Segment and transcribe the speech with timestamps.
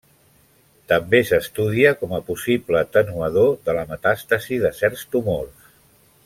[0.91, 5.71] També s'estudia com a possible atenuador de la metàstasi de certs tumors.